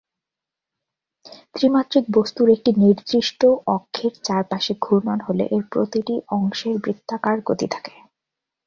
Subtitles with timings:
[1.53, 3.41] ত্রি-মাত্রিক বস্তুর একটি নির্দিষ্ট
[3.75, 7.93] অক্ষের চারপাশে ঘূর্ণন হলে এর প্রতিটি অংশের বৃত্তাকার গতি থাকে।